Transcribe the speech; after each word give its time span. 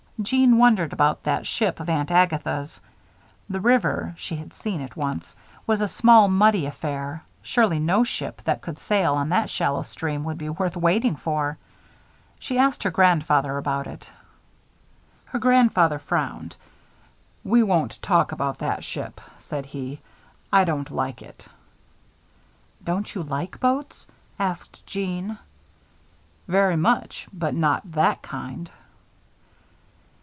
Jeanne 0.21 0.59
wondered 0.59 0.93
about 0.93 1.23
that 1.23 1.47
ship 1.47 1.79
of 1.79 1.89
Aunt 1.89 2.11
Agatha's. 2.11 2.79
The 3.49 3.59
river 3.59 4.13
she 4.19 4.35
had 4.35 4.53
seen 4.53 4.79
it 4.79 4.95
once 4.95 5.35
was 5.65 5.81
a 5.81 5.87
small, 5.87 6.27
muddy 6.27 6.67
affair. 6.67 7.23
Surely 7.41 7.79
no 7.79 8.03
ship 8.03 8.39
that 8.43 8.61
could 8.61 8.77
sail 8.77 9.15
up 9.15 9.29
that 9.29 9.49
shallow 9.49 9.81
stream 9.81 10.23
would 10.23 10.37
be 10.37 10.47
worth 10.47 10.77
waiting 10.77 11.15
for. 11.15 11.57
She 12.37 12.59
asked 12.59 12.83
her 12.83 12.91
grandfather 12.91 13.57
about 13.57 13.87
it. 13.87 14.11
Her 15.25 15.39
grandfather 15.39 15.97
frowned. 15.97 16.55
"We 17.43 17.63
won't 17.63 17.99
talk 18.03 18.31
about 18.31 18.59
that 18.59 18.83
ship," 18.83 19.19
said 19.37 19.65
he. 19.65 20.01
"I 20.53 20.65
don't 20.65 20.91
like 20.91 21.23
it!" 21.23 21.47
"Don't 22.83 23.15
you 23.15 23.23
like 23.23 23.59
boats?" 23.59 24.05
asked 24.37 24.85
Jeanne. 24.85 25.39
"Very 26.47 26.77
much, 26.77 27.27
but 27.33 27.55
not 27.55 27.93
that 27.93 28.21
kind." 28.21 28.69